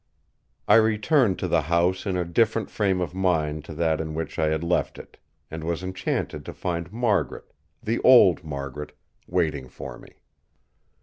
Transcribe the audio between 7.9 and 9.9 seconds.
old Margaret—waiting